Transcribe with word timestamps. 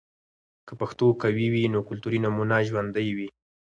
که 0.67 0.73
پښتو 0.81 1.05
قوي 1.21 1.47
وي، 1.53 1.63
نو 1.73 1.79
کلتوري 1.89 2.19
نمونه 2.25 2.55
ژوندۍ 2.67 3.09
وي. 3.17 3.27